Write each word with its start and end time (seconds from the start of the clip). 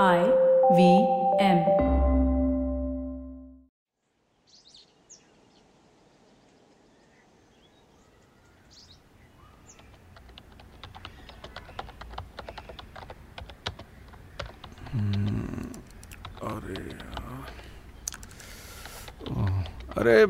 I 0.00 0.18
V 0.72 0.92
M 1.40 1.58
अरे 16.42 16.76
अरे, 19.98 20.22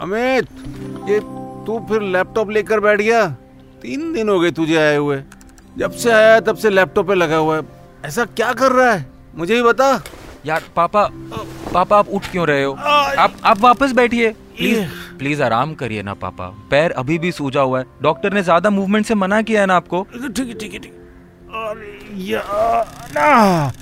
अमित, 0.00 0.48
ये 1.10 1.20
तू 1.66 1.86
फिर 1.88 2.02
लैपटॉप 2.02 2.50
लेकर 2.50 2.80
बैठ 2.80 3.00
गया? 3.00 3.28
तीन 3.82 4.12
दिन 4.12 4.28
हो 4.28 4.40
गए 4.40 4.50
तुझे 4.50 4.76
आए 4.76 4.96
हुए। 4.96 5.22
जब 5.78 5.90
से 5.90 6.10
आया 6.12 6.40
तब 6.40 6.56
से 6.56 6.70
लैपटॉप 6.70 7.06
पे 7.08 7.14
लगा 7.14 7.36
हुआ 7.36 7.56
है। 7.56 7.79
ऐसा 8.04 8.24
क्या 8.26 8.52
कर 8.52 8.72
रहा 8.72 8.92
है? 8.92 9.04
मुझे 9.36 9.54
ही 9.54 9.62
बता। 9.62 10.00
यार 10.46 10.62
पापा 10.76 11.08
पापा 11.72 11.98
आप 11.98 12.08
उठ 12.08 12.26
क्यों 12.32 12.46
रहे 12.46 12.62
हो? 12.64 12.72
आप 12.72 13.34
आप 13.44 13.58
वापस 13.60 13.92
बैठिए। 13.92 14.30
प्लीज़ 14.56 14.84
प्लीज़ 15.18 15.42
आराम 15.42 15.74
करिए 15.74 16.02
ना 16.02 16.14
पापा। 16.14 16.46
पैर 16.70 16.90
अभी 16.90 17.18
भी 17.18 17.32
सूजा 17.32 17.60
हुआ 17.60 17.78
है। 17.78 17.84
डॉक्टर 18.02 18.32
ने 18.32 18.42
ज़्यादा 18.42 18.70
मूवमेंट 18.70 19.06
से 19.06 19.14
मना 19.14 19.40
किया 19.42 19.60
है 19.60 19.66
ना 19.66 19.76
आपको? 19.76 20.02
ठीक 20.12 20.22
है 20.38 20.54
ठीक 20.54 20.72
है 20.72 20.78
ठीक 20.78 20.94
ना। 23.16 23.72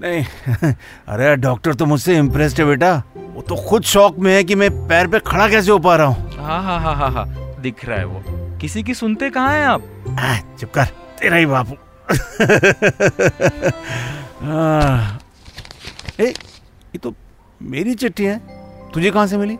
नहीं 0.00 0.24
अरे 1.08 1.34
डॉक्टर 1.36 1.74
तो 1.74 1.86
मुझसे 1.86 2.16
इम्प्रेस्ड 2.18 2.60
है 2.60 2.66
बेटा। 2.66 2.94
वो 3.16 3.42
तो 3.42 3.56
खुद 3.68 3.82
शौक 3.84 4.18
में 4.18 4.32
है 4.34 4.42
कि 4.44 4.54
मैं 4.54 4.70
पैर 4.88 5.06
पे 5.06 5.18
खड़ा 5.26 5.48
कैसे 5.48 5.70
हो 5.70 5.78
पा 5.78 5.96
रहा 5.96 6.06
हूँ। 6.06 6.30
हाँ 6.38 6.62
हाँ 6.62 6.80
हाँ 6.80 6.94
हाँ 6.96 7.10
हाँ 7.10 7.26
दिख 7.60 7.84
रहा 7.84 7.98
है 7.98 8.04
वो। 8.04 8.22
किसी 8.60 8.82
की 8.82 8.94
सुनते 8.94 9.30
कहाँ 9.30 9.54
हैं 9.54 9.64
आप? 9.66 9.82
चुप 10.60 10.70
कर। 10.70 10.84
तेरा 11.20 11.36
ही 11.36 11.46
बापू 11.46 11.76
आ, 14.42 15.16
ए, 16.20 16.26
ये 16.26 16.98
तो 16.98 17.14
मेरी 17.62 17.94
चिट्ठी 17.94 18.24
है। 18.24 18.38
तुझे 18.90 19.10
कहाँ 19.10 19.26
से 19.26 19.36
मिली? 19.36 19.56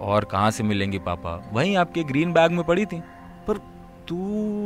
और 0.00 0.24
कहाँ 0.24 0.50
से 0.50 0.62
मिलेंगी 0.62 0.98
पापा? 0.98 1.50
वहीं 1.52 1.76
आपके 1.76 2.02
ग्रीन 2.02 2.32
बैग 2.32 2.50
में 2.50 2.64
पड़ी 2.64 2.86
थी। 2.86 3.00
पर 3.48 3.56
तू 4.08 4.16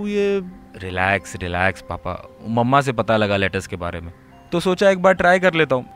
ये 0.07 0.43
रिलैक्स 0.77 1.37
रिलैक्स 1.37 1.83
पापा। 1.83 2.31
मम्मा 2.49 2.81
से 2.81 2.93
पता 2.93 3.17
लगा 3.17 3.37
लेटर्स 3.37 3.67
के 3.67 3.77
बारे 3.77 4.01
में। 4.01 4.13
तो 4.53 4.61
सोचा 4.61 4.91
एक 4.91 5.03
बार 5.03 5.13
ट्राई 5.13 5.39
कर 5.39 5.55
लेता 5.55 5.77
हूँ। 5.77 5.87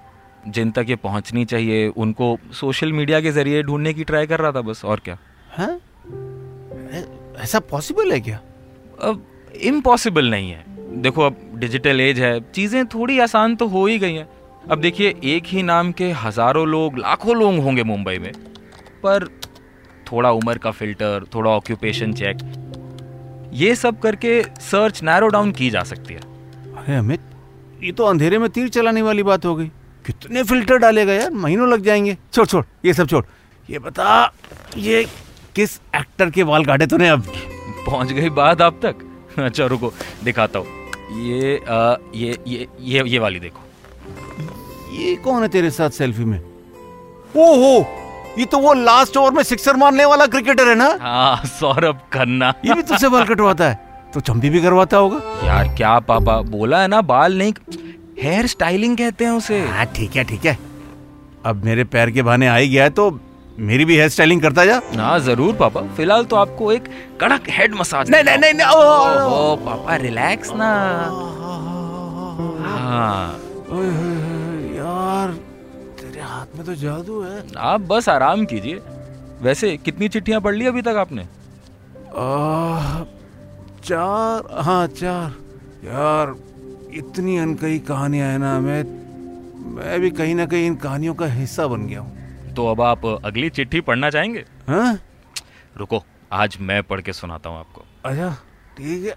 जिन 0.48 0.70
तक 0.70 0.86
ये 0.88 0.96
पहुंचनी 0.96 1.44
चाहिए 1.44 1.88
उनको 1.88 2.38
सोशल 2.52 2.92
मीडिया 2.92 3.20
के 3.20 3.32
ज़रिए 3.32 3.62
ढूँढने 3.62 3.94
की 3.94 4.04
ट्राई 4.04 4.26
कर 4.26 4.40
रहा 4.40 4.52
था 4.52 4.60
बस। 4.60 4.84
और 4.84 5.00
क्या? 5.00 5.18
है? 5.58 5.80
ऐसा 7.38 7.60
पॉसिबल 7.60 8.12
है 8.12 8.20
क्या? 8.20 8.40
अब 9.02 9.26
इम्पॉसिबल 9.62 10.30
नहीं 10.30 10.50
है। 10.50 10.71
देखो 10.94 11.22
अब 11.22 11.36
डिजिटल 11.54 12.00
एज 12.00 12.18
है 12.20 12.40
चीज़ें 12.52 12.84
थोड़ी 12.86 13.18
आसान 13.18 13.56
तो 13.56 13.66
हो 13.68 13.86
ही 13.86 13.98
गई 13.98 14.14
हैं। 14.14 14.28
अब 14.70 14.80
देखिए 14.80 15.14
एक 15.24 15.46
ही 15.46 15.62
नाम 15.62 15.92
के 15.92 16.10
हज़ारों 16.14 16.66
लोग 16.68 16.98
लाखों 16.98 17.36
लोग 17.36 17.58
होंगे 17.58 17.82
मुंबई 17.82 18.18
में। 18.18 18.32
पर 19.02 19.26
थोड़ा 20.12 20.30
उम्र 20.30 20.58
का 20.58 20.70
फ़िल्टर 20.70 21.24
थोड़ा 21.34 21.50
ऑक्यूपेशन 21.50 22.12
चेक 22.12 22.38
ये 23.52 23.74
सब 23.74 23.98
करके 24.00 24.42
सर्च 24.42 25.02
नैरो 25.02 25.28
डाउन 25.28 25.52
की 25.52 25.70
जा 25.70 25.82
सकती 25.82 26.14
है। 26.14 26.20
अरे 26.76 26.96
अमित 26.96 27.20
ये 27.82 27.92
तो 27.92 28.04
अंधेरे 28.04 28.38
में 28.38 28.48
तीर 28.50 28.68
चलाने 28.68 29.02
वाली 29.02 29.22
बात 29.22 29.44
हो 29.44 29.54
गई। 29.54 29.66
कितने 30.04 30.42
फ़िल्टर 30.42 30.76
डालेगा 30.76 31.12
यार 31.12 31.30
महीनों 31.30 31.68
लग 31.68 31.82
जाएँगे। 31.82 32.16
छोड़ 32.32 32.46
छोड़ 32.46 32.64
ये 32.84 32.94
सब 32.94 33.08
छोड़। 33.08 33.24
ये 33.68 33.78
बता 33.78 34.32
ये 34.76 35.04
किस 35.56 35.80
एक्टर 35.96 36.30
के 36.30 36.44
बाल 36.44 36.64
काटे 36.64 36.86
तूने 36.86 37.08
अब? 37.08 37.24
पहुँच 37.86 38.12
गई 38.12 38.30
बात 38.30 38.62
आप 38.62 38.80
तक। 38.84 39.08
अच्छा 39.38 39.66
रुको 39.66 39.92
दिखाता 40.24 40.58
हूँ। 40.58 40.81
ये 41.12 41.56
आ, 41.58 41.96
ये 42.14 42.38
ये 42.46 42.66
ये 42.80 43.02
ये 43.06 43.18
वाली 43.18 43.40
देखो। 43.40 43.60
ये 44.94 45.14
कौन 45.16 45.42
है 45.42 45.48
तेरे 45.48 45.70
साथ 45.70 45.90
सेल्फी 45.90 46.24
में? 46.24 46.38
ओहो 47.36 47.74
ये 48.38 48.44
तो 48.44 48.58
वो 48.58 48.72
लास्ट 48.74 49.16
ओवर 49.16 49.30
में 49.30 49.42
सिक्सर 49.42 49.76
मारने 49.76 50.04
वाला 50.04 50.26
क्रिकेटर 50.26 50.68
है 50.68 50.74
ना? 50.74 50.86
हाँ 51.00 51.44
सौरभ 51.48 52.00
खन्ना। 52.12 52.52
ये 52.64 52.74
भी 52.74 52.82
तुझसे 52.82 53.08
बाल 53.08 53.24
कटवाता 53.26 53.68
है। 53.68 53.90
तो 54.14 54.20
चंपी 54.20 54.50
भी 54.50 54.60
करवाता 54.62 54.96
होगा। 54.96 55.46
यार 55.46 55.68
क्या 55.76 55.98
पापा 56.08 56.40
बोला 56.50 56.80
है 56.82 56.88
ना 56.88 57.00
बाल 57.02 57.38
नहीं 57.38 57.52
हेयर 58.22 58.46
स्टाइलिंग 58.46 58.96
कहते 58.98 59.24
हैं 59.24 59.32
उसे। 59.32 59.60
हाँ 59.66 59.86
ठीक 59.96 60.16
है 60.16 60.24
ठीक 60.24 60.44
है। 60.46 60.58
अब 61.46 61.64
मेरे 61.64 61.84
पैर 61.84 62.10
के 62.10 62.22
बहाने 62.22 62.48
आ 62.48 62.56
ही 62.56 62.68
गया 62.68 62.84
है 62.84 62.90
तो 62.90 63.10
मेरी 63.60 63.84
भी 63.84 63.96
हेयर 63.96 64.08
स्टाइलिंग 64.08 64.40
करता 64.42 64.64
जा। 64.64 64.80
हाँ 64.96 65.18
ज़रूर 65.20 65.54
पापा। 65.54 65.80
फ़िलहाल 65.96 66.24
तो 66.24 66.36
आपको 66.36 66.72
एक 66.72 66.84
कड़क 67.20 67.48
हेड 67.50 67.74
मसाज 67.74 68.10
नहीं 68.10 68.24
नहीं 68.24 68.38
नहीं, 68.38 68.52
नहीं 68.54 68.66
ओ, 68.66 68.70
ओ, 68.70 68.82
ओ, 69.28 69.52
ओ। 69.52 69.56
पापा 69.56 69.96
रिलैक्स 69.96 70.52
ना। 70.52 70.70
हाँ। 72.60 73.38
यार 74.76 75.32
तेरे 76.00 76.20
हाथ 76.20 76.56
में 76.56 76.64
तो 76.66 76.74
जादू 76.74 77.20
है। 77.22 77.42
आप 77.58 77.80
बस 77.80 78.08
आराम 78.08 78.44
कीजिए। 78.44 78.80
वैसे 79.42 79.76
कितनी 79.76 80.08
चिट्ठियाँ 80.08 80.40
पढ़ 80.40 80.54
ली 80.54 80.66
अभी 80.66 80.82
तक 80.82 80.96
आपने? 80.98 81.22
आ, 81.22 83.04
चार 83.84 84.62
हाँ 84.62 84.86
चार। 84.86 85.30
यार 85.84 86.34
इतनी 86.94 87.36
अनकही 87.38 87.78
कहानियाँ 87.78 88.28
है 88.28 88.38
ना 88.38 88.58
मैं 88.60 88.82
मैं 89.74 90.00
भी 90.00 90.10
कहीं 90.10 90.34
ना 90.34 90.46
कहीं 90.46 90.66
इन 90.66 90.74
कहानियों 90.76 91.14
का 91.14 91.26
हिस्सा 91.26 91.66
बन 91.66 91.86
गया 91.86 92.00
हूँ। 92.00 92.21
तो 92.56 92.66
अब 92.68 92.80
आप 92.80 93.06
अगली 93.06 93.50
चिट्ठी 93.50 93.80
पढ़ना 93.80 94.10
चाहेंगे? 94.10 94.44
हाँ? 94.68 94.98
रुको 95.76 96.02
आज 96.32 96.56
मैं 96.60 96.82
पढ़ 96.82 97.00
के 97.00 97.12
सुनाता 97.12 97.50
हूँ 97.50 97.58
आपको। 97.58 97.84
अच्छा 98.04 98.30
ठीक 98.76 99.04
है। 99.04 99.14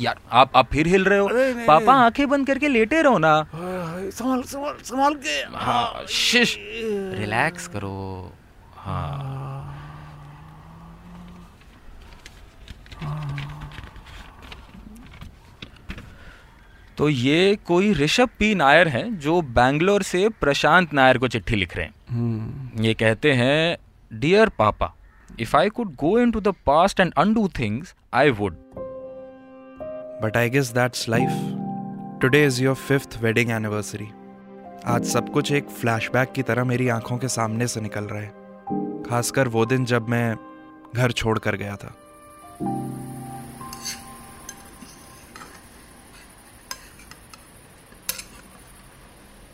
यार 0.00 0.20
आप 0.32 0.52
आप 0.56 0.68
फिर 0.72 0.86
हिल 0.86 1.04
रहे 1.04 1.18
हो? 1.18 1.26
अरे 1.28 1.52
नहीं, 1.54 1.66
पापा 1.66 1.92
नहीं। 1.92 2.04
आँखें 2.04 2.28
बंद 2.28 2.46
करके 2.46 2.68
लेटे 2.68 3.02
रहो 3.02 3.18
ना। 3.18 3.34
संभाल 3.54 4.42
संभाल 4.42 4.76
संभाल 4.84 5.14
के। 5.14 5.40
हाँ 5.56 6.04
शिश 6.10 6.56
रिलैक्स 7.18 7.66
करो। 7.68 8.32
हाँ। 8.76 9.68
तो 16.98 17.08
ये 17.08 17.58
कोई 17.66 17.92
ऋषभ 17.92 18.28
पी 18.38 18.54
नायर 18.54 18.88
हैं 18.88 19.18
जो 19.18 19.42
बैंगलोर 19.42 20.02
से 20.02 20.28
प्रशांत 20.28 20.94
नायर 20.94 21.18
को 21.18 21.28
चिट्ठी 21.28 21.56
लिख 21.56 21.76
रहे 21.76 21.86
हैं। 21.86 22.72
ये 22.80 22.94
कहते 22.94 23.32
हैं 23.32 23.78
dear 24.12 24.48
papa 24.48 24.94
if 25.40 25.56
I 25.56 25.68
could 25.68 25.94
go 25.94 26.18
in 26.30 26.40
the 26.40 26.48
past 26.48 27.00
and 27.00 27.12
undo 27.18 27.48
things 27.58 27.94
I 28.14 28.30
would 28.30 28.54
but 30.22 30.36
I 30.36 30.50
guess 30.50 30.66
that's 30.68 31.08
life 31.08 31.28
today 32.22 32.46
is 32.46 32.62
your 32.62 32.74
fifth 32.74 33.18
wedding 33.22 33.50
anniversary 33.50 34.08
आज 34.86 35.04
सब 35.04 35.28
कुछ 35.28 35.52
एक 35.52 35.68
फ्लैशबैक 35.68 36.32
की 36.32 36.42
तरह 36.42 36.64
मेरी 36.64 36.88
आँखों 36.88 37.18
के 37.18 37.28
सामने 37.28 37.66
से 37.66 37.80
निकल 37.80 38.04
रहा 38.04 38.20
है। 38.20 38.28
खासकर 39.02 39.48
वो 39.48 39.66
दिन 39.66 39.84
जब 39.84 40.08
मैं 40.08 40.36
घर 40.96 41.12
छोड़ 41.12 41.38
कर 41.38 41.56
गया 41.56 41.76
था। 41.76 41.96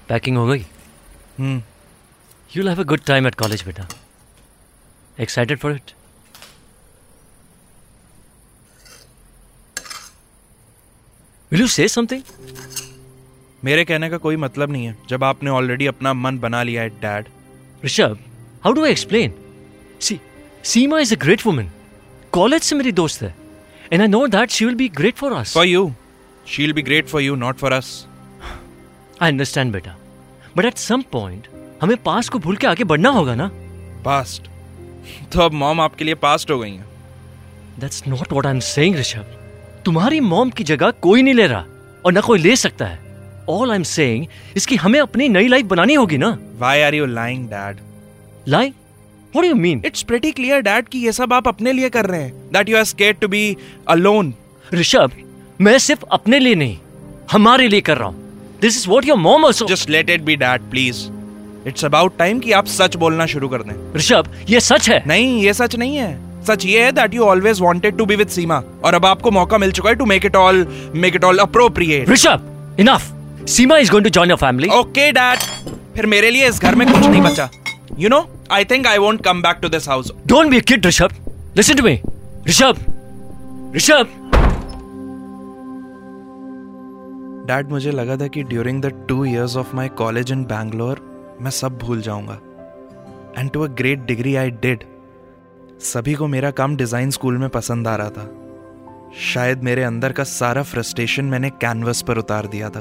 पैकिंग 0.09 0.37
हो 0.37 0.47
गई। 0.47 0.65
You 2.57 2.69
have 2.69 2.81
a 2.81 2.85
good 2.85 3.01
time 3.07 3.27
at 3.27 3.35
college 3.35 3.63
बेटा। 3.67 3.89
Excited 5.19 5.59
for 5.59 5.73
it 5.73 5.93
will 11.53 11.61
you 11.61 11.67
say 11.69 11.89
something 11.89 12.23
मेरे 13.63 13.85
कहने 13.85 14.09
का 14.11 14.17
कोई 14.19 14.37
मतलब 14.37 14.71
नहीं 14.73 14.87
है 14.87 14.97
जब 15.11 15.25
आपने 15.25 15.51
ऑलरेडी 15.51 15.87
अपना 15.87 16.13
मन 16.15 16.39
बना 16.39 16.63
लिया 16.63 16.83
है 16.83 16.89
dad 17.01 17.29
Rishabh 17.85 18.19
how 18.65 18.73
do 18.73 18.85
I 18.85 18.91
explain 18.91 19.33
see 20.01 20.21
Seema 20.65 20.99
is 21.01 21.15
a 21.15 21.19
great 21.19 21.47
woman 21.47 21.71
college 22.33 22.63
से 22.63 22.77
मेरी 22.77 22.93
दोस्त 22.93 23.23
है। 23.23 23.35
And 23.93 24.01
I 24.03 24.09
know 24.09 24.27
that 24.27 24.51
she 24.51 24.65
will 24.65 24.75
be 24.75 24.89
great 24.89 25.17
for 25.17 25.33
us 25.33 25.55
for 25.55 25.67
you 25.67 25.93
she'll 26.47 26.73
be 26.73 26.83
great 26.83 27.09
for 27.09 27.23
you 27.23 27.35
not 27.37 27.57
for 27.59 27.73
us 27.73 28.07
I 29.23 29.31
understand 29.31 29.73
बेटा। 29.73 29.97
But 30.57 30.65
at 30.65 30.77
some 30.79 31.03
point 31.13 31.47
हमें 31.83 31.97
पास 31.97 32.29
को 32.29 32.39
भूल 32.39 32.57
के 32.57 32.67
आगे 32.67 32.85
बढ़ना 32.85 33.09
होगा 33.09 33.35
ना? 33.35 33.51
पास्ट 34.05 34.49
तो 35.33 35.41
अब 35.41 35.53
मॉम 35.53 35.81
आपके 35.81 36.05
लिए 36.05 36.15
पास्ट 36.15 36.51
हो 36.51 36.59
गई 36.59 36.71
हैं। 36.71 36.87
That's 37.81 38.03
not 38.09 38.33
what 38.33 38.47
I 38.47 38.53
am 38.53 38.61
saying 38.61 38.97
Rishabh 38.97 39.35
तुम्हारी 39.85 40.21
मॉम 40.21 40.51
की 40.51 40.65
जगह 40.65 40.91
कोई 40.91 41.23
नहीं 41.23 41.35
ले 41.35 41.47
रहा 41.47 41.65
और 42.05 42.13
ना 42.13 42.21
कोई 42.21 42.39
ले 42.39 42.57
सकता 42.57 42.87
है। 42.87 42.99
ऑल 43.49 43.71
आई 43.71 43.77
एम 43.77 43.83
सेइंग 43.83 44.27
इसकी 44.57 44.77
हमें 44.77 45.01
अपनी 45.01 45.29
नई 45.29 45.49
लाइफ 45.49 45.67
बनानी 45.67 45.95
होगी 45.95 46.19
ना? 46.19 46.39
Why 46.59 46.83
are 46.83 46.95
you 46.95 47.07
lying 47.07 47.49
dad 47.49 47.79
lie 48.49 48.69
what 48.69 49.43
do 49.43 49.49
you 49.49 49.55
mean 49.55 49.83
it's 49.87 50.03
pretty 50.03 50.33
clear 50.33 50.61
dad 50.61 50.89
कि 50.89 50.99
ये 50.99 51.13
सब 51.13 51.33
आप 51.33 51.49
अपने 51.49 51.73
लिए 51.73 51.89
कर 51.89 52.07
रहे 52.07 52.23
हैं 52.23 52.33
that 52.53 52.69
you 52.69 52.77
are 52.77 52.85
scared 52.85 53.19
to 53.19 53.29
be 53.29 53.57
alone 53.89 54.35
Rishabh 54.75 55.13
मैं 55.61 55.79
सिर्फ़ 55.79 56.05
अपने 56.13 56.39
लिए 56.39 56.55
नहीं 56.55 56.79
हमारे 57.33 57.69
लिए 57.69 57.81
कर 57.81 57.99
रहा 57.99 58.09
हूँ। 58.09 58.28
This 58.61 58.77
is 58.77 58.89
what 58.89 59.05
your 59.05 59.19
mom 59.19 59.45
also 59.47 59.67
just 59.67 59.91
let 59.91 60.11
it 60.11 60.23
be 60.23 60.37
dad 60.37 60.71
please 60.71 61.07
it's 61.69 61.85
about 61.85 62.17
time 62.19 62.39
कि 62.41 62.53
आप 62.53 62.67
सच 62.67 62.97
बोलना 62.97 63.27
शुरू 63.27 63.49
कर 63.49 63.63
दें। 63.63 63.75
ऋषभ 63.97 64.29
ये 64.49 64.61
सच 64.61 64.89
है। 64.91 65.03
नहीं 65.07 65.43
ये 65.43 65.55
सच 65.55 65.77
नहीं 65.77 65.97
है। 65.97 66.17
सच 66.45 66.65
ये 66.67 66.85
है 66.85 66.93
that 66.93 67.15
you 67.15 67.23
always 67.23 67.61
wanted 67.61 67.97
to 67.99 68.05
be 68.07 68.17
with 68.17 68.29
Seema 68.29 68.63
और 68.85 68.95
अब 68.95 69.07
आपको 69.07 69.31
मौका 69.31 69.59
मिल 69.59 69.73
चुका 69.73 69.89
है 69.89 69.95
to 69.97 70.05
make 70.07 70.27
it 70.27 70.37
all 70.37 70.67
make 70.95 71.17
it 71.17 71.25
all 71.25 71.39
appropriate 71.39 72.09
Rishabh 72.11 72.77
enough 72.81 73.13
Seema 73.49 73.77
is 73.79 73.91
going 73.91 74.05
to 74.05 74.11
join 74.11 74.31
your 74.31 74.39
family 74.39 74.69
okay 74.79 75.11
dad 75.13 75.39
फिर 75.97 76.07
मेरे 76.07 76.31
लिए 76.31 76.49
इस 76.49 76.61
घर 76.63 76.75
में 76.75 76.87
कुछ 76.93 77.05
नहीं 77.07 77.23
बचा। 77.23 77.49
You 77.99 78.09
know 78.09 78.27
I 78.53 78.65
think 78.65 78.87
I 78.87 78.99
won't 78.99 79.25
come 79.25 79.43
back 79.43 79.59
to 79.63 79.69
this 79.69 79.89
house 79.89 80.13
don't 80.27 80.51
be 80.51 80.61
kid 80.61 80.87
Rishabh. 80.87 81.15
Listen 81.57 81.75
to 81.75 81.83
me 81.85 82.01
Rishabh 82.49 82.85
Rishabh. 83.77 84.18
Dad, 87.49 87.69
मुझे 87.71 87.91
लगा 87.91 88.17
था 88.17 88.27
कि 88.27 88.43
during 88.43 88.81
the 88.83 88.87
two 89.09 89.25
years 89.25 89.57
of 89.57 89.75
my 89.77 89.89
college 89.99 90.33
in 90.33 90.45
Bangalore 90.45 91.01
मैं 91.43 91.51
सब 91.51 91.79
भूल 91.79 92.01
जाऊँगा। 92.03 92.35
And 93.39 93.51
to 93.51 93.63
a 93.63 93.67
great 93.77 94.05
degree 94.07 94.35
I 94.37 94.51
did 94.63 94.85
सभी 95.83 96.15
को 96.15 96.27
मेरा 96.27 96.51
काम 96.51 96.77
डिज़ाइन 96.77 97.11
स्कूल 97.11 97.39
में 97.39 97.49
पसंद 97.49 97.89
आ 97.89 97.95
रहा 97.97 98.11
था। 98.11 99.15
शायद 99.23 99.63
मेरे 99.65 99.83
अंदर 99.83 100.13
का 100.13 100.25
सारा 100.25 100.63
फ्रस्ट्रेशन 100.65 101.25
मैंने 101.25 101.51
कैनवस 101.63 102.03
पर 102.03 102.19
उतार 102.19 102.47
दिया 102.47 102.71
था। 102.71 102.81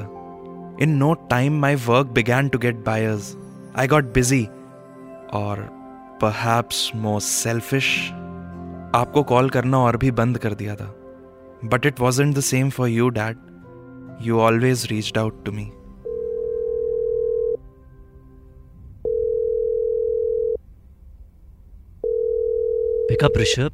In 0.82 0.96
no 0.96 1.12
time 1.30 1.58
my 1.60 1.74
work 1.86 2.06
began 2.14 2.48
to 2.48 2.58
get 2.58 2.84
buyers 2.86 3.34
I 3.78 3.88
got 3.88 4.12
busy 4.14 4.44
और 5.34 5.66
परहैप्स 6.22 6.90
मोस्ट 6.96 7.28
सेल्फिश 7.28 7.96
आपको 8.94 9.22
कॉल 9.24 9.50
करना 9.50 9.78
और 9.78 9.96
भी 9.96 10.10
बंद 10.12 10.38
कर 10.38 10.54
दिया 10.54 10.74
था। 10.74 10.94
But 11.64 11.86
it 11.86 12.00
wasn't 12.00 12.36
the 12.36 12.40
same 12.44 12.70
for 12.70 12.88
you 12.88 13.08
dad 13.10 13.46
You 14.20 14.40
always 14.40 14.90
reached 14.90 15.16
out 15.16 15.44
to 15.44 15.52
me. 15.52 15.72
Pick 23.08 23.22
up, 23.22 23.32
Rishabh. 23.34 23.72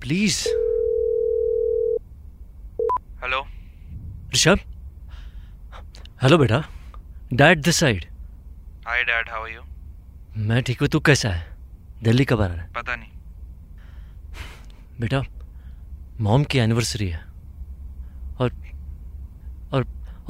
Please. 0.00 0.38
Hello. 3.22 3.40
Rishabh? 4.34 4.66
Hello 6.22 6.36
बेटा 6.38 6.58
dad 7.40 7.60
this 7.64 7.76
side 7.80 8.04
Hi, 8.86 8.96
Dad. 9.10 9.28
How 9.32 9.40
are 9.44 9.52
you? 9.52 9.62
मैं 10.48 10.62
ठीक 10.62 10.80
हूँ 10.80 10.88
तू 10.88 11.00
कैसा 11.08 11.28
है 11.30 11.44
दिल्ली 12.02 12.24
कब 12.24 12.40
आ 12.40 12.46
रहा 12.46 12.56
है 12.56 12.68
पता 12.74 12.96
नहीं 12.96 13.10
बेटा 15.00 15.22
मॉम 16.26 16.44
की 16.52 16.58
एनिवर्सरी 16.58 17.08
है 17.08 17.22
और 18.40 18.52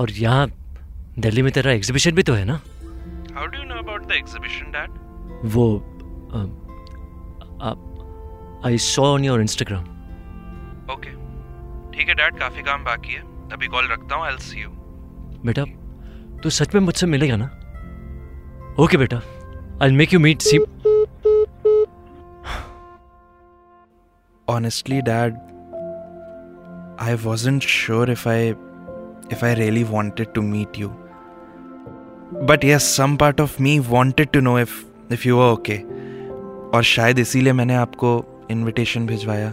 और 0.00 0.11
यहाँ 0.11 0.49
दिल्ली 1.19 1.43
में 1.43 1.52
तेरा 1.52 1.73
एग्जीबिशन 1.73 2.11
भी 2.14 2.23
तो 2.23 2.35
है 2.35 2.44
ना? 2.44 2.61
How 3.35 3.47
do 3.47 3.58
you 3.58 3.67
know 3.70 3.81
about 3.82 4.02
the 4.11 4.17
exhibition, 4.20 4.69
Dad? 4.75 4.91
वो 5.55 5.64
I 8.67 8.79
saw 8.79 9.02
on 9.14 9.25
your 9.25 9.41
Instagram 9.41 9.85
Okay. 10.94 11.14
ठीक 11.94 12.08
है 12.08 12.14
डैड 12.14 12.38
काफ़ी 12.38 12.62
काम 12.62 12.85
बाकी 12.85 13.12
है। 13.12 13.23
अभी 13.52 13.67
कॉल 13.67 13.88
रखता 13.93 14.17
हूँ 14.17 14.25
आई 14.26 14.38
सी 14.41 14.61
यू 14.62 14.69
बेटा 15.47 15.64
तू 16.43 16.50
सच 16.50 16.75
में 16.75 16.81
मुझसे 16.82 17.06
मिलेगा 17.06 17.37
ना? 17.37 17.47
ओके 18.85 18.97
बेटा. 18.97 19.20
I 19.82 19.91
make 19.97 20.12
you 20.14 20.20
meet 20.20 20.41
see 20.43 20.58
honestly 24.49 25.00
dad 25.11 25.35
I 27.00 27.17
wasn't 27.26 27.67
sure 27.76 28.11
if 28.11 28.29
I 28.29 28.41
if 29.31 29.43
I 29.43 29.55
really 29.55 29.85
wanted 29.85 30.35
to 30.35 30.43
meet 30.43 30.79
you. 30.82 30.91
But 32.50 32.65
yes, 32.65 32.85
some 33.00 33.17
part 33.25 33.41
of 33.41 33.59
me 33.59 33.79
wanted 33.81 34.32
to 34.35 34.41
know 34.41 34.56
if 34.67 34.77
if 35.19 35.27
you 35.31 35.41
were 35.41 35.50
okay. 35.59 35.81
और 36.75 36.82
शायद 36.85 37.19
इसीलिए 37.19 37.53
मैंने 37.53 37.75
आपको 37.75 38.11
invitation 38.50 39.06
भिजवाया 39.06 39.50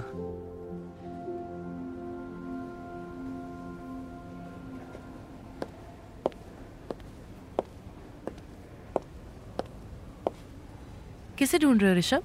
किसे 11.38 11.60
ढूंढ 11.60 11.82
रहे 11.82 11.92
हो 11.92 11.98
ऋषभ 11.98 12.24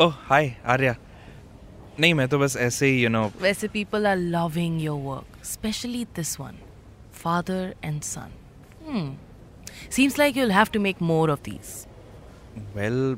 ओह 0.00 0.14
हाय 0.28 0.54
आर्या 0.74 0.94
नहीं 2.00 2.14
मैं 2.14 2.28
तो 2.28 2.38
बस 2.38 2.56
ऐसे 2.66 2.86
ही 2.86 3.02
यू 3.02 3.08
नो 3.10 3.30
वैसे 3.42 3.68
people 3.68 4.06
are 4.12 4.18
loving 4.34 4.78
your 4.86 4.98
work, 5.08 5.31
especially 5.41 6.07
this 6.13 6.37
one, 6.39 6.57
father 7.11 7.73
and 7.83 8.03
son. 8.03 8.31
Hmm. 8.85 9.09
Seems 9.89 10.17
like 10.17 10.35
you'll 10.35 10.51
have 10.51 10.71
to 10.73 10.79
make 10.79 11.01
more 11.01 11.29
of 11.29 11.43
these. 11.43 11.87
Well, 12.75 13.17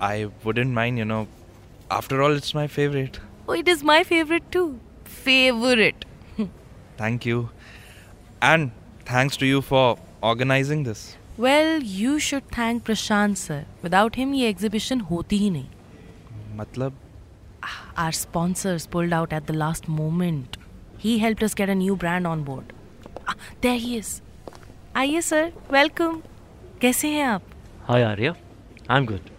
I 0.00 0.28
wouldn't 0.42 0.72
mind, 0.72 0.98
you 0.98 1.04
know. 1.04 1.26
After 1.90 2.22
all, 2.22 2.32
it's 2.32 2.54
my 2.54 2.66
favorite. 2.66 3.20
Oh, 3.48 3.52
it 3.52 3.68
is 3.68 3.84
my 3.84 4.02
favorite 4.04 4.50
too. 4.50 4.80
Favorite. 5.04 6.04
Thank 6.96 7.26
you. 7.26 7.50
And 8.40 8.70
thanks 9.04 9.36
to 9.38 9.46
you 9.46 9.60
for 9.60 9.98
organizing 10.22 10.84
this. 10.84 11.16
Well, 11.36 11.82
you 11.82 12.18
should 12.18 12.50
thank 12.50 12.84
Prashant 12.84 13.36
sir. 13.36 13.64
Without 13.82 14.14
him, 14.14 14.34
ये 14.34 14.48
exhibition 14.48 15.00
होती 15.10 15.38
ही 15.38 15.50
नहीं. 15.50 15.66
मतलब 16.56 16.92
Our 17.96 18.12
sponsors 18.12 18.86
pulled 18.86 19.12
out 19.12 19.32
at 19.32 19.46
the 19.46 19.52
last 19.52 19.88
moment. 19.88 20.56
He 21.03 21.17
helped 21.19 21.43
us 21.47 21.53
get 21.53 21.69
a 21.69 21.75
new 21.75 21.95
brand 21.95 22.27
on 22.27 22.43
board. 22.43 22.73
Ah, 23.27 23.35
there 23.61 23.79
he 23.85 23.97
is. 24.01 24.09
आइए 24.97 25.21
sir 25.21 25.51
welcome 25.71 26.21
कैसे 26.81 27.07
हैं 27.09 27.23
आप 27.23 27.41
hi 27.87 28.03
Arya 28.03 28.33
I 28.91 28.97
am 28.99 29.05
good 29.05 29.29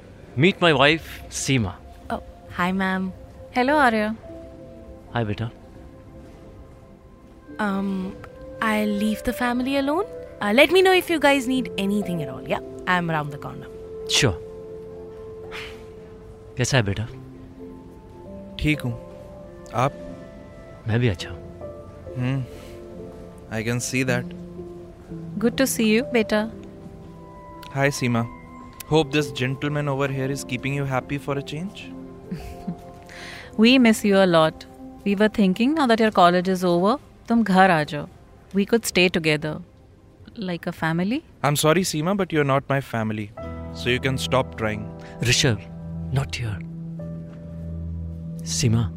meet 0.44 0.62
my 0.62 0.72
wife 0.72 1.08
Seema 1.44 1.74
hi 2.58 2.72
ma'am 2.72 3.10
Hello, 3.56 3.74
Arya. 3.84 4.10
Hi 5.14 5.24
बेटा 5.24 5.50
Um, 7.64 7.88
I'll 8.66 8.92
leave 9.00 9.22
the 9.24 9.32
family 9.38 9.72
alone. 9.78 10.04
Uh, 10.42 10.52
let 10.58 10.70
me 10.76 10.82
know 10.84 10.92
if 10.98 11.10
you 11.12 11.18
guys 11.24 11.48
need 11.48 11.66
anything 11.82 12.22
at 12.26 12.30
all. 12.34 12.46
Yeah, 12.52 12.62
I'm 12.94 13.10
around 13.14 13.34
the 13.36 13.40
corner. 13.46 13.66
Sure 14.18 14.38
कैसा 16.56 16.76
है 16.76 16.82
बेटा 16.82 17.06
ठीक 18.62 18.80
हूँ 18.84 18.92
आप 19.84 19.92
मैं 20.88 20.98
भी 21.00 21.08
अच्छा 21.08 21.30
हूँ 21.30 21.38
Hmm. 22.14 22.40
I 23.50 23.62
can 23.62 23.80
see 23.80 24.02
that. 24.04 24.24
Good 25.38 25.56
to 25.56 25.66
see 25.66 25.88
you, 25.90 26.04
beta. 26.04 26.50
Hi, 27.72 27.88
Seema. 27.88 28.28
Hope 28.86 29.12
this 29.12 29.30
gentleman 29.32 29.88
over 29.88 30.08
here 30.08 30.30
is 30.30 30.44
keeping 30.44 30.74
you 30.74 30.84
happy 30.84 31.18
for 31.18 31.38
a 31.38 31.42
change. 31.42 31.90
we 33.56 33.78
miss 33.78 34.04
you 34.04 34.16
a 34.16 34.26
lot. 34.26 34.64
We 35.04 35.14
were 35.14 35.28
thinking 35.28 35.74
now 35.74 35.86
that 35.86 36.00
your 36.00 36.10
college 36.10 36.48
is 36.48 36.64
over, 36.64 36.98
tum 37.28 37.44
ghar 37.44 37.68
aajo. 37.68 38.08
We 38.52 38.66
could 38.66 38.84
stay 38.84 39.08
together. 39.08 39.60
Like 40.36 40.66
a 40.66 40.72
family? 40.72 41.22
I'm 41.42 41.56
sorry, 41.56 41.82
Seema, 41.82 42.16
but 42.16 42.32
you're 42.32 42.44
not 42.44 42.68
my 42.68 42.80
family. 42.80 43.30
So 43.72 43.88
you 43.88 44.00
can 44.00 44.18
stop 44.18 44.58
trying. 44.58 44.84
Rishabh, 45.20 45.62
not 46.12 46.34
here. 46.34 46.58
Seema, 48.42 48.92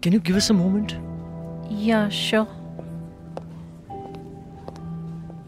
can 0.00 0.12
you 0.12 0.20
give 0.20 0.36
us 0.36 0.50
a 0.50 0.54
moment? 0.54 0.96
Yeah, 1.70 2.08
sure. 2.10 2.46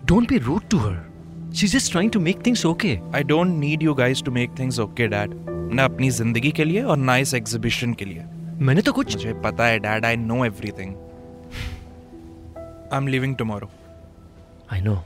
Don't 0.05 0.29
be 0.29 0.39
rude 0.39 0.63
to 0.71 0.79
her 0.79 1.53
she 1.57 1.67
is 1.67 1.73
just 1.73 1.91
trying 1.93 2.11
to 2.13 2.21
make 2.21 2.47
things 2.47 2.65
okay 2.67 2.99
I 3.15 3.23
don't 3.25 3.49
need 3.59 3.83
you 3.83 3.95
guys 3.95 4.23
to 4.23 4.31
make 4.33 4.59
things 4.59 4.79
okay 4.81 5.07
dad 5.09 5.35
ना 5.75 5.85
अपनी 5.85 6.11
ज़िंदगी 6.11 6.51
के 6.51 6.65
लिए 6.65 6.83
और 6.83 6.97
ना 6.97 7.17
इस 7.17 7.35
exhibition 7.35 7.93
के 7.95 8.05
लिए। 8.05 8.25
मैंने 8.67 8.83
तो 8.83 8.93
कुछ 8.93 9.17
मुझे 9.17 9.33
पता 9.45 9.67
है 9.67 9.79
dad 9.79 10.05
I 10.05 10.17
know 10.17 10.45
everything 10.45 10.95
I 12.57 12.97
am 12.97 13.09
living 13.09 13.37
tomorrow 13.37 13.71
I 14.73 14.81
know 14.81 14.97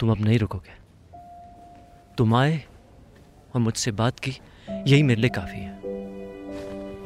तुम 0.00 0.10
अब 0.10 0.20
नहीं 0.20 0.38
रुकोगे। 0.38 0.80
तुम 2.18 2.34
आए 2.34 2.62
और 3.54 3.60
मुझसे 3.60 3.92
बात 3.92 4.18
की। 4.18 4.38
यही 4.70 5.02
मेरे 5.02 5.20
लिए 5.20 5.30
काफ़ी 5.30 5.60
है। 5.60 5.80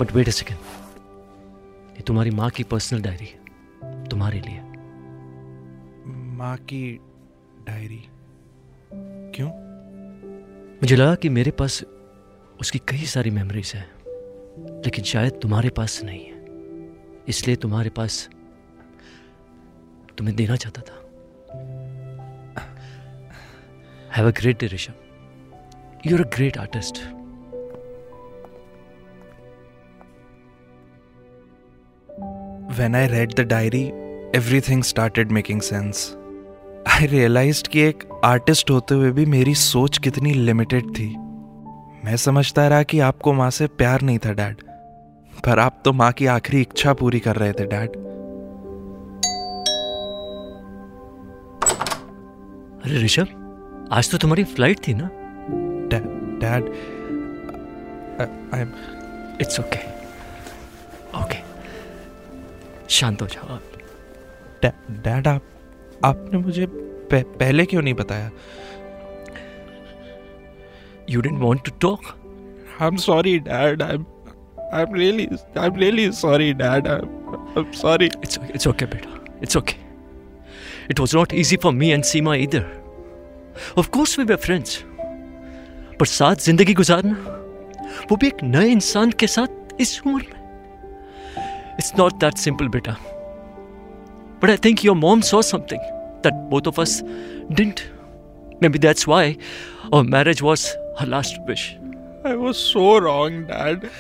बट 0.01 0.13
वेट 0.13 0.29
अ 0.29 0.33
सेकेंड 0.33 0.59
ये 1.97 2.03
तुम्हारी 2.03 2.31
माँ 2.31 2.51
की 2.51 2.63
पर्सनल 2.63 3.03
डायरी 3.03 3.27
है 3.27 4.05
तुम्हारे 4.09 4.41
लिए। 4.41 4.61
माँ 6.37 6.57
की 6.57 7.01
डायरी 7.67 8.03
क्यों? 9.35 9.49
मुझे 10.83 10.97
लगा 10.97 11.15
कि 11.15 11.29
मेरे 11.29 11.51
पास 11.51 11.83
उसकी 12.61 12.79
कई 12.79 13.05
सारी 13.05 13.31
मेमोरीज 13.31 13.73
हैं 13.75 13.89
लेकिन 14.83 15.05
शायद 15.05 15.33
तुम्हारे 15.33 15.69
पास 15.69 16.01
नहीं 16.05 16.25
है। 16.25 17.25
इसलिए 17.29 17.57
तुम्हारे 17.57 17.91
पास 17.91 18.29
तुम्हें 20.19 20.37
देना 20.37 20.57
चाहता 20.57 20.83
था। 20.83 21.03
Have 24.17 24.29
a 24.29 24.31
great 24.31 24.61
day 24.61 24.67
Rishabh 24.67 26.03
you 26.07 26.17
are 26.17 26.25
a 26.25 26.29
great 26.29 26.59
artist 26.59 27.03
When 32.79 32.95
I 32.95 33.09
read 33.09 33.31
the 33.31 33.45
diary, 33.45 33.93
everything 34.35 34.83
started 34.83 35.31
making 35.31 35.61
sense. 35.61 36.17
I 36.87 37.07
realized 37.07 37.69
कि 37.69 37.81
एक 37.81 38.05
आर्टिस्ट 38.25 38.71
होते 38.71 38.95
हुए 38.95 39.11
भी 39.11 39.27
मेरी 39.27 39.55
सोच 39.55 39.99
कितनी 39.99 40.33
लिमिटेड 40.33 40.85
थी। 40.85 41.17
मैं 42.05 42.17
समझता 42.17 42.69
रहा 42.69 42.83
कि 42.83 43.01
आपको 43.01 43.33
माँ 43.33 43.51
से 43.51 43.67
प्यार 43.67 44.03
नहीं 44.03 44.19
था 44.19 44.33
डैड 44.33 44.57
पर 45.47 45.59
आप 45.59 45.83
तो 45.85 45.93
माँ 45.93 46.13
की 46.13 46.27
आखिरी 46.27 46.61
इच्छा 46.61 46.93
पूरी 46.93 47.21
कर 47.21 47.37
रहे 47.37 47.53
थे 47.53 47.67
डैड 47.67 47.97
अरे 52.85 53.05
ऋषभ 53.05 53.89
आज 53.93 54.11
तो 54.11 54.19
तुम्हारी 54.19 54.45
फ़्लाइट 54.45 54.79
थी 54.89 54.95
ना? 54.95 55.11
Dad 56.41 56.65
I 58.55 58.61
am 58.61 58.73
it's 59.41 59.61
okay 59.61 59.79
okay 59.79 60.06
शांत 62.99 63.23
हो 63.23 63.27
जाओ 63.37 63.59
डैड 64.65 65.29
आप 65.29 65.43
आपने 66.05 66.39
मुझे 66.39 66.67
पह, 66.67 67.23
पहले 67.23 67.65
क्यों 67.65 67.83
नहीं 67.83 67.95
बताया 67.95 68.31
you 71.11 71.21
didn't 71.21 71.39
want 71.43 71.65
to 71.65 71.73
talk 71.81 72.05
I 72.05 72.25
I'm 72.79 72.99
sorry, 72.99 73.39
Dad. 73.41 73.83
I'm 73.83 74.05
I'm 74.71 74.91
really 74.93 75.27
I'm 75.57 75.75
really 75.75 76.13
sorry, 76.13 76.53
Dad. 76.55 76.87
I'm, 76.87 77.09
I'm 77.57 77.73
sorry. 77.73 78.09
It's 78.23 78.39
it's 78.57 78.67
okay, 78.67 78.87
beta. 78.87 79.09
It's 79.41 79.57
okay. 79.57 79.79
It 80.89 81.01
was 81.01 81.15
not 81.15 81.33
easy 81.33 81.57
for 81.57 81.73
me 81.73 81.93
and 81.93 82.05
Seema 82.05 82.35
either. 82.39 82.63
Of 83.77 83.91
course 83.91 84.17
we 84.19 84.27
were 84.33 84.39
friends. 84.49 84.77
पर 86.01 86.07
साथ 86.07 86.45
ज़िंदगी 86.47 86.75
गुजारना 86.75 87.17
वो 88.11 88.17
भी 88.17 88.27
एक 88.27 88.43
नए 88.45 88.69
इंसान 88.71 89.11
के 89.21 89.27
साथ 89.27 89.81
इस 89.81 90.01
उम्र 90.07 90.23
में 90.23 90.36
It's 91.79 91.95
not 91.95 92.21
that 92.21 92.39
simple, 92.39 92.69
beta. 92.69 92.97
But 94.41 94.51
I 94.51 94.57
think 94.57 94.85
your 94.85 94.95
mom 94.95 95.23
saw 95.23 95.41
something 95.41 95.81
that 96.23 96.51
both 96.51 96.67
of 96.67 96.79
us 96.79 97.03
didn't. 97.53 97.87
Maybe 98.61 98.79
that's 98.79 99.07
why 99.07 99.37
our 99.93 100.03
marriage 100.05 100.43
was 100.43 100.75
her 100.99 101.07
last 101.07 101.39
wish. 101.47 101.77
I 102.25 102.35
was 102.35 102.59
so 102.59 102.99
wrong, 102.99 103.47
Dad. 103.47 103.91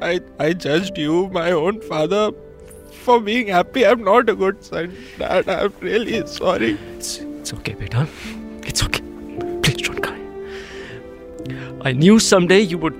I 0.00 0.20
I 0.38 0.52
judged 0.52 0.98
you, 0.98 1.28
my 1.28 1.52
own 1.52 1.80
father, 1.80 2.30
for 3.04 3.20
being 3.20 3.48
happy. 3.48 3.86
I'm 3.86 4.04
not 4.04 4.28
a 4.28 4.34
good 4.34 4.62
son, 4.62 4.94
Dad. 5.18 5.48
I'm 5.48 5.72
really 5.80 6.26
sorry. 6.26 6.72
It's, 6.96 7.18
it's 7.18 7.54
okay, 7.54 7.74
beta. 7.74 8.06
It's 8.62 8.82
okay. 8.84 9.02
Please 9.62 9.82
don't 9.88 10.02
cry. 10.02 10.20
I 11.82 11.92
knew 11.92 12.18
someday 12.18 12.60
you 12.60 12.78
would 12.78 12.94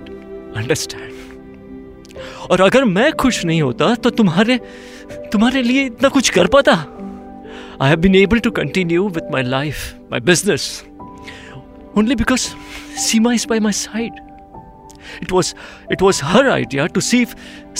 understand. 0.55 1.06
और 2.51 2.61
अगर 2.61 2.83
मैं 2.85 3.11
खुश 3.21 3.43
नहीं 3.45 3.61
होता 3.61 3.93
तो 4.03 4.09
तुम्हारे 4.19 4.57
तुम्हारे 5.31 5.61
लिए 5.61 5.85
इतना 5.85 6.09
कुछ 6.09 6.29
कर 6.37 6.47
पाता 6.55 6.73
I 7.81 7.89
have 7.89 7.99
been 8.01 8.15
able 8.15 8.39
to 8.47 8.51
continue 8.59 9.07
with 9.17 9.31
my 9.31 9.43
life 9.43 9.93
my 10.11 10.19
business 10.31 10.69
only 11.99 12.15
because 12.15 12.43
Seema 13.03 13.29
is 13.35 13.43
by 13.51 13.55
my 13.65 13.69
side. 13.77 14.17
It 15.25 15.31
was 15.35 15.47
it 15.95 16.03
was 16.07 16.19
her 16.31 16.43
idea 16.55 16.83
to 16.97 17.01
see 17.07 17.21
if 17.27 17.31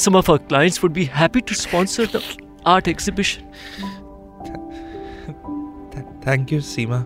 some 0.04 0.16
of 0.20 0.32
our 0.34 0.40
clients 0.54 0.82
would 0.86 0.94
be 0.96 1.06
happy 1.18 1.44
to 1.52 1.58
sponsor 1.60 2.06
the 2.14 2.22
art 2.74 2.90
exhibition. 2.94 3.44
Th- 5.92 6.08
thank 6.26 6.56
you, 6.56 6.62
Seema. 6.72 7.00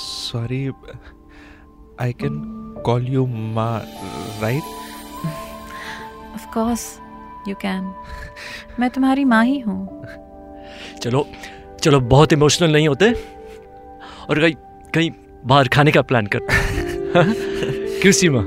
Sorry. 0.00 0.60
I 1.98 2.10
can 2.24 2.42
call 2.88 3.08
you 3.16 3.26
Ma, 3.58 3.68
right? 4.42 4.74
Course, 6.54 6.86
you 7.46 7.54
can. 7.64 7.84
मैं 8.80 8.88
तुम्हारी 8.90 9.24
माँ 9.32 9.44
ही 9.44 9.58
हूँ 9.60 10.06
चलो 11.02 11.26
चलो 11.82 12.00
बहुत 12.12 12.32
emotional 12.32 12.72
नहीं 12.72 12.88
होते 12.88 13.10
और 14.30 14.40
कहीं 14.40 14.54
कहीं 14.94 15.10
बाहर 15.46 15.68
खाने 15.74 15.92
का 15.92 16.02
प्लान 16.10 16.26
करते 16.34 16.52
हैं। 16.54 17.12
हाँ? 17.14 17.24
क्यों 18.00 18.12
सीमा 18.12 18.42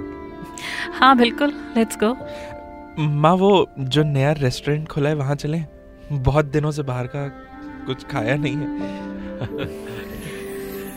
हाँ 0.99 1.15
बिल्कुल 1.17 1.53
लेट्स 1.77 1.97
गो 2.03 2.15
माँ 3.21 3.33
वो 3.43 3.51
जो 3.79 4.03
नया 4.03 4.31
रेस्टोरेंट 4.39 4.87
खुला 4.89 5.09
है 5.09 5.15
वहाँ 5.15 5.35
चलें 5.43 5.65
बहुत 6.11 6.45
दिनों 6.55 6.71
से 6.77 6.83
बाहर 6.91 7.07
का 7.15 7.27
कुछ 7.85 8.05
खाया 8.11 8.35
नहीं 8.35 8.55
है 8.57 8.67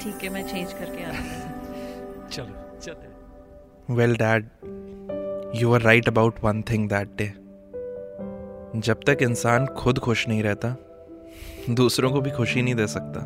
ठीक 0.03 0.25
है 0.25 0.29
मैं 0.33 0.43
चेंज 0.49 0.73
करके 0.73 1.05
आती 1.05 1.17
हूँ 1.19 2.29
चलो 2.31 2.81
चलते 2.83 3.07
हैं। 3.07 3.13
Well, 3.97 4.15
Dad, 5.55 5.75
are 5.75 5.81
right 5.81 6.09
about 6.09 6.35
one 6.45 6.63
thing 6.63 6.89
that 6.89 7.09
day 7.19 7.33
जब 8.81 9.01
तक 9.07 9.19
इंसान 9.23 9.67
खुद 9.67 9.99
खुश 9.99 10.29
नहीं 10.29 10.43
रहता 10.43 10.77
दूसरों 11.71 12.11
को 12.11 12.21
भी 12.21 12.31
खुशी 12.31 12.63
नहीं 12.63 12.75
दे 12.75 12.87
सकता। 12.87 13.21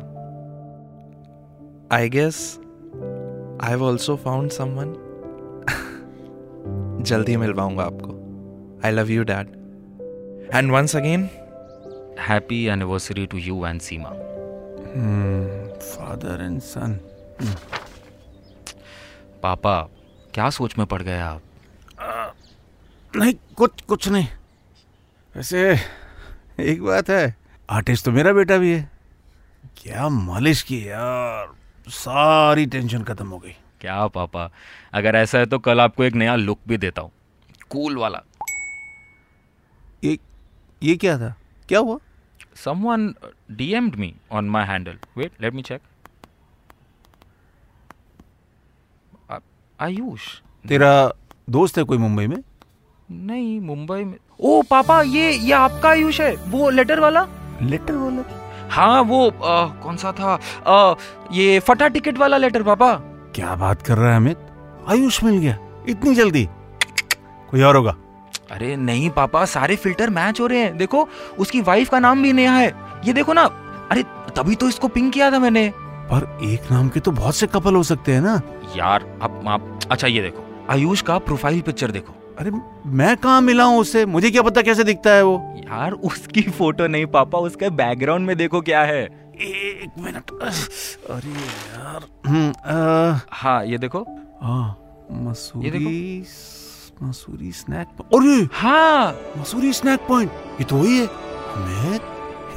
I 1.91 2.09
guess 2.09 2.59
I 3.63 3.69
have 3.69 3.83
also 3.83 4.15
found 4.15 4.51
someone 4.51 4.93
जल्दी 7.01 7.37
मिल 7.37 7.53
पाऊँगा 7.53 7.83
आपको 7.83 8.09
I 8.85 8.91
love 8.91 9.09
you 9.09 9.23
dad 9.23 9.47
and 10.55 10.71
once 10.71 10.95
again 10.95 11.29
happy 12.19 12.65
anniversary 12.65 13.25
to 13.25 13.37
you 13.37 13.65
and 13.65 13.81
Seema 13.81 14.09
father 15.69 16.43
and 16.43 16.61
son 16.61 16.99
पापा 19.43 19.89
क्या 20.33 20.49
सोच 20.49 20.77
में 20.77 20.87
पड़ 20.87 21.01
गए 21.01 21.19
आप? 21.19 21.41
नहीं 23.15 23.33
कुछ 23.55 23.81
कुछ 23.81 24.09
नहीं। 24.09 24.27
वैसे 25.35 25.77
एक 26.59 26.83
बात 26.83 27.09
है 27.09 27.35
आर्टिस्ट 27.69 28.05
तो 28.05 28.11
मेरा 28.11 28.33
बेटा 28.33 28.57
भी 28.57 28.71
है। 28.71 28.91
क्या 29.77 30.09
मालिश 30.09 30.61
की 30.61 30.89
यार 30.89 31.55
सारी 31.87 32.65
टेंशन 32.65 33.03
खत्म 33.03 33.27
हो 33.27 33.39
गई। 33.39 33.51
क्या 33.81 34.07
पापा 34.07 34.51
अगर 34.93 35.15
ऐसा 35.15 35.37
है 35.37 35.45
तो 35.45 35.59
कल 35.59 35.81
आपको 35.81 36.03
एक 36.03 36.13
नया 36.13 36.35
लुक 36.35 36.59
भी 36.67 36.77
देता 36.77 37.01
हूँ। 37.01 37.11
कूल 37.69 37.97
वाला। 37.97 38.21
ये 40.03 40.19
ये 40.83 40.95
क्या 40.95 41.17
था? 41.17 41.35
क्या 41.67 41.79
हुआ? 41.79 41.97
DM'd 43.51 43.95
me 43.95 44.09
on 44.33 44.43
my 44.43 44.65
handle. 44.65 44.97
Wait, 45.17 45.29
let 45.41 45.51
me 45.51 45.59
check. 45.59 45.79
आ- 49.31 49.39
आयुष। 49.79 50.41
तेरा 50.67 51.13
दोस्त 51.49 51.77
है 51.77 51.83
कोई 51.83 51.97
मुंबई 51.97 52.27
में? 52.27 52.43
नहीं 53.09 53.59
मुंबई 53.59 54.03
में 54.03 54.17
ओ 54.39 54.61
पापा 54.61 55.01
ये 55.01 55.31
ये 55.31 55.51
आपका 55.51 55.89
आयुष 55.89 56.19
है? 56.21 56.35
वो 56.47 56.69
लेटर 56.69 56.99
वाला? 56.99 57.25
लेटर 57.61 57.93
वाला? 57.93 58.23
हाँ 58.69 59.01
वो 59.01 59.27
आ, 59.29 59.65
कौन 59.83 59.97
सा 59.97 60.11
था? 60.11 60.39
आ, 60.67 60.95
ये 61.31 61.59
फटा 61.59 61.87
टिकट 61.87 62.17
वाला 62.17 62.37
लेटर 62.37 62.63
पापा। 62.63 62.93
क्या 63.35 63.55
बात 63.55 63.81
कर 63.81 63.97
रहा 63.97 64.11
है 64.11 64.17
अमित? 64.17 64.37
आयुष 64.87 65.23
मिल 65.23 65.37
गया। 65.37 65.57
इतनी 65.89 66.13
जल्दी? 66.15 66.47
कोई 67.49 67.61
और 67.61 67.75
होगा? 67.75 67.95
अरे 68.51 68.75
नहीं 68.75 69.09
पापा 69.09 69.45
सारे 69.45 69.75
फ़िल्टर 69.75 70.09
मैच 70.09 70.39
हो 70.39 70.47
रहे 70.47 70.59
हैं। 70.59 70.77
देखो 70.77 71.07
उसकी 71.39 71.61
वाइफ 71.61 71.89
का 71.89 71.99
नाम 71.99 72.23
भी 72.23 72.33
नया 72.33 72.51
है। 72.51 72.73
ये 73.05 73.13
देखो 73.13 73.33
ना 73.33 73.43
अरे 73.91 74.03
तभी 74.37 74.55
तो 74.55 74.69
इसको 74.69 74.87
पिंक 74.87 75.13
किया 75.13 75.31
था 75.31 75.39
मैंने। 75.39 75.71
पर 76.11 76.39
एक 76.43 76.71
नाम 76.71 76.89
के 76.89 76.99
तो 76.99 77.11
बहुत 77.11 77.35
से 77.35 77.47
कपल 77.47 77.75
हो 77.75 77.83
सकते 77.83 78.13
हैं 78.13 78.21
ना। 78.21 78.41
यार 78.77 79.05
अब 79.21 79.43
आप 79.47 79.79
अच्छा 79.91 80.07
ये 80.07 80.21
देखो। 80.21 80.45
आयुष 80.69 81.01
का 81.01 81.17
प्रोफ़ाइल 81.17 81.61
पिक्चर 81.61 81.91
देखो। 81.91 82.15
अरे 82.39 82.51
मैं 82.97 83.15
कहाँ 83.17 83.39
मिला 83.41 83.63
हूँ 83.63 83.79
उससे 83.79 84.05
मुझे 84.05 84.29
क्या 84.31 84.41
पता 84.41 84.61
कैसे 84.61 84.83
दिखता 84.83 85.13
है 85.13 85.23
वो? 85.23 85.37
यार 85.57 85.91
उसकी 85.91 86.41
फ़ोटो 86.41 86.87
नहीं 86.87 87.05
पापा 87.05 87.37
उसके 87.39 87.69
बैकग्राउंड 87.69 88.27
में 88.27 88.35
देखो 88.37 88.61
क्या 88.61 88.83
है। 88.83 89.03
एक 89.39 89.89
मिनट। 89.99 90.31
अरे 91.11 91.29
यार 91.29 92.07
हम्म, 92.27 93.19
हाँ 93.31 93.65
ये 93.65 93.77
देखो। 93.77 94.03
हाँ 94.41 94.77
मसूरी 95.11 96.23
मसूरी 97.03 97.51
स्नैक 97.51 97.87
अरे! 98.15 98.47
हाँ। 98.53 99.15
मसूरी 99.37 99.73
स्नैक 99.73 99.99
पॉइंट 100.07 100.31
ये 100.59 100.63
तो 100.65 100.75
वही 100.75 100.97
है। 100.97 101.05
अमित 101.07 102.01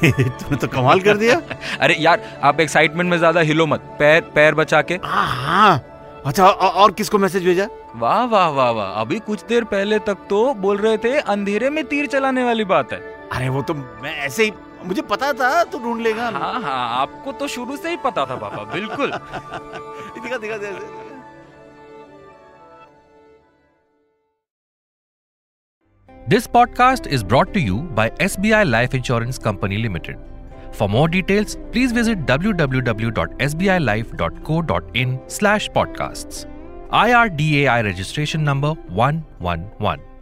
तूने 0.41 0.57
तो 0.57 0.67
कमाल 0.67 0.99
कर 1.01 1.17
दिया। 1.17 1.41
अरे 1.79 1.95
यार 1.99 2.39
आप 2.43 2.59
एक्साइटमेंट 2.59 3.09
में 3.09 3.17
ज़्यादा 3.17 3.39
हिलो 3.41 3.65
मत। 3.65 3.95
पैर 3.99 4.21
पैर 4.35 4.55
बचा 4.55 4.81
के। 4.81 4.99
हाँ 5.03 5.27
हाँ। 5.27 5.77
अच्छा 6.25 6.47
औ- 6.47 6.71
और 6.73 6.91
किसको 6.91 7.17
मैसेज 7.17 7.45
भेजा? 7.45 7.67
वाह 7.95 8.23
वाह 8.25 8.47
वाह 8.49 8.69
वाह। 8.71 8.91
अभी 9.01 9.19
कुछ 9.19 9.43
देर 9.45 9.63
पहले 9.63 9.97
तक 9.99 10.17
तो 10.29 10.53
बोल 10.61 10.77
रहे 10.77 10.97
थे 10.97 11.17
अंधेरे 11.31 11.69
में 11.69 11.83
तीर 11.85 12.05
चलाने 12.07 12.43
वाली 12.43 12.63
बात 12.65 12.93
है। 12.93 12.99
अरे 13.31 13.49
वो 13.49 13.61
तो 13.61 13.73
मैं 13.73 14.15
ऐसे 14.17 14.43
ही 14.43 14.51
मुझे 14.85 15.01
पता 15.01 15.31
था 15.33 15.63
तू 15.63 15.79
ढूंढ 15.79 16.01
लेगा। 16.01 16.23
हाँ 16.23 16.41
हाँ 16.41 16.61
हा, 16.61 16.73
आपको 17.01 17.31
तो 17.31 17.47
शुरू 17.47 17.77
से 17.77 17.89
ही 17.89 17.97
पता 18.05 18.25
था 18.25 18.35
पापा 18.35 18.63
बिल्कुल। 18.73 19.11
दिखा 19.11 20.37
दिखा 20.37 20.57
दिखा, 20.57 21.01
this 26.27 26.47
podcast 26.47 27.07
is 27.07 27.25
brought 27.25 27.53
to 27.53 27.59
you 27.59 27.77
by 27.91 28.11
S 28.21 28.39
B 28.39 28.51
I 28.51 28.63
life 28.63 28.95
insurance 28.95 29.37
company 29.37 29.77
limited 29.77 30.71
for 30.73 30.89
more 30.89 31.09
details 31.09 31.55
please 31.55 31.93
visit 31.95 32.17
W 32.31 32.51
W 32.51 32.81
W 32.81 33.09
dot 33.11 33.41
S 33.41 33.53
B 33.53 33.67
I 33.67 33.79
life 33.79 34.13
dot 34.15 34.43
co 34.43 34.59
dot 34.63 34.97
in 34.97 35.17
slash 35.29 35.69
podcast 35.75 36.52
IRDAI 36.93 37.83
registration 37.83 38.43
number 38.43 38.75
111. 38.89 40.12